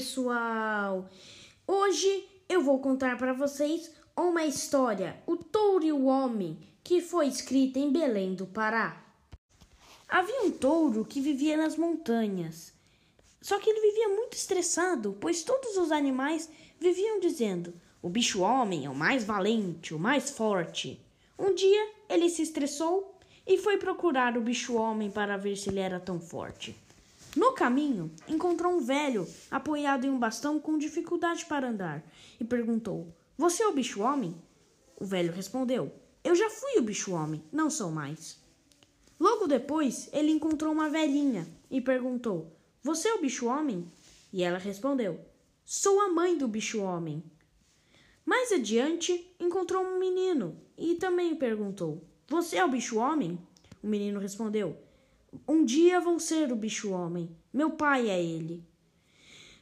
[0.00, 1.10] pessoal!
[1.66, 7.28] Hoje eu vou contar para vocês uma história, O Touro e o Homem, que foi
[7.28, 9.04] escrita em Belém do Pará.
[10.08, 12.72] Havia um touro que vivia nas montanhas.
[13.42, 16.48] Só que ele vivia muito estressado, pois todos os animais
[16.80, 20.98] viviam dizendo: o bicho-homem é o mais valente, o mais forte.
[21.38, 26.00] Um dia ele se estressou e foi procurar o bicho-homem para ver se ele era
[26.00, 26.74] tão forte.
[27.36, 32.02] No caminho, encontrou um velho apoiado em um bastão com dificuldade para andar
[32.40, 34.34] e perguntou: Você é o bicho-homem?
[34.98, 35.92] O velho respondeu:
[36.24, 38.40] Eu já fui o bicho-homem, não sou mais.
[39.18, 43.86] Logo depois, ele encontrou uma velhinha e perguntou: Você é o bicho-homem?
[44.32, 45.20] E ela respondeu:
[45.64, 47.22] Sou a mãe do bicho-homem.
[48.26, 53.38] Mais adiante, encontrou um menino e também perguntou: Você é o bicho-homem?
[53.80, 54.76] O menino respondeu:
[55.46, 57.34] um dia vou ser o bicho-homem.
[57.52, 58.64] Meu pai é ele.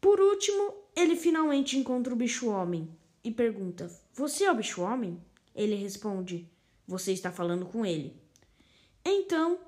[0.00, 2.88] Por último, ele finalmente encontra o bicho-homem
[3.22, 5.20] e pergunta: Você é o bicho-homem?
[5.54, 6.48] Ele responde:
[6.86, 8.16] Você está falando com ele.
[9.04, 9.58] Então,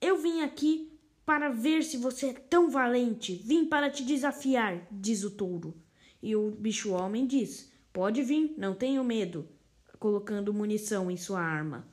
[0.00, 0.92] eu vim aqui
[1.24, 3.34] para ver se você é tão valente.
[3.44, 5.74] Vim para te desafiar, diz o touro.
[6.22, 9.48] E o bicho-homem diz: Pode vir, não tenho medo,
[9.98, 11.86] colocando munição em sua arma.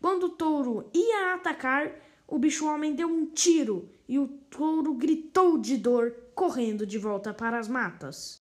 [0.00, 1.92] Quando o touro ia atacar,
[2.28, 7.58] o bicho-homem deu um tiro e o touro gritou de dor, correndo de volta para
[7.58, 8.42] as matas.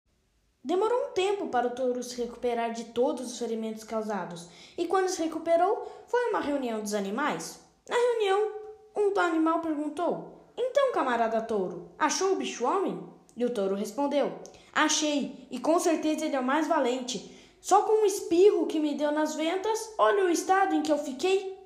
[0.63, 5.09] Demorou um tempo para o touro se recuperar de todos os ferimentos causados, e quando
[5.09, 7.59] se recuperou, foi uma reunião dos animais.
[7.89, 8.53] Na reunião,
[8.95, 13.03] um animal perguntou: Então, camarada touro, achou o bicho-homem?
[13.35, 14.39] E o touro respondeu:
[14.71, 17.29] Achei, e com certeza ele é o mais valente.
[17.59, 20.97] Só com um espirro que me deu nas ventas, olha o estado em que eu
[20.97, 21.57] fiquei.